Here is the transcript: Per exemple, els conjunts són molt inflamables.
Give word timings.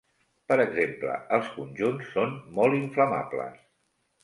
Per 0.51 0.55
exemple, 0.63 1.17
els 1.37 1.51
conjunts 1.59 2.09
són 2.15 2.35
molt 2.59 2.81
inflamables. 2.81 3.65